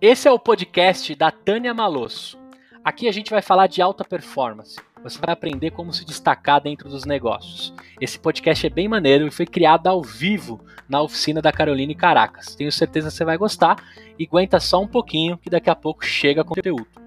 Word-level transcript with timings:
Esse 0.00 0.28
é 0.28 0.30
o 0.32 0.38
podcast 0.38 1.14
da 1.14 1.30
Tânia 1.30 1.72
Malosso. 1.72 2.38
Aqui 2.84 3.08
a 3.08 3.12
gente 3.12 3.30
vai 3.30 3.40
falar 3.40 3.68
de 3.68 3.80
alta 3.80 4.04
performance. 4.04 4.78
Você 5.02 5.18
vai 5.18 5.32
aprender 5.32 5.70
como 5.70 5.92
se 5.92 6.04
destacar 6.04 6.60
dentro 6.60 6.88
dos 6.88 7.04
negócios. 7.04 7.72
Esse 8.00 8.18
podcast 8.18 8.66
é 8.66 8.70
bem 8.70 8.88
maneiro 8.88 9.26
e 9.26 9.30
foi 9.30 9.46
criado 9.46 9.86
ao 9.86 10.02
vivo 10.02 10.60
na 10.88 11.00
oficina 11.00 11.40
da 11.40 11.52
Caroline 11.52 11.94
Caracas. 11.94 12.54
Tenho 12.54 12.72
certeza 12.72 13.08
que 13.08 13.14
você 13.14 13.24
vai 13.24 13.36
gostar 13.36 13.76
e 14.18 14.24
aguenta 14.26 14.58
só 14.60 14.80
um 14.82 14.88
pouquinho 14.88 15.38
que 15.38 15.48
daqui 15.48 15.70
a 15.70 15.76
pouco 15.76 16.04
chega 16.04 16.44
conteúdo. 16.44 17.03